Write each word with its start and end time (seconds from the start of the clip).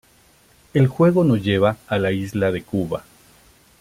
El 0.73 0.87
juego 0.87 1.23
nos 1.23 1.43
lleva 1.43 1.77
a 1.85 1.99
la 1.99 2.11
isla 2.11 2.51
de 2.51 2.63
Cuba. 2.63 3.03